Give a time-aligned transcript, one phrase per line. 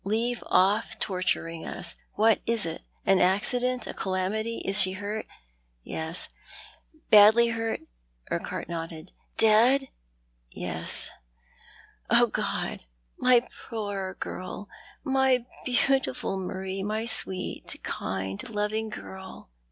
[0.03, 1.95] "Leave off torturing us.
[2.15, 2.81] What is it?
[3.05, 5.27] An accident— a calamity— is she hurt?""
[5.83, 6.29] Yes.""
[7.11, 7.81] Badly hurt?"
[8.31, 9.11] Urquhart nodded.
[9.37, 9.89] "Dead?""
[10.49, 11.11] Yes!""
[12.31, 12.85] God,
[13.19, 14.67] my poor girl!
[15.03, 19.51] My beautiful Marie, my sweet, kind loving girl